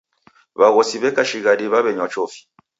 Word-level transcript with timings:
W'aghosi 0.59 0.95
w'eka 1.01 1.23
shighadi 1.29 1.65
w'aw'enywa 1.71 2.07
chofi. 2.13 2.39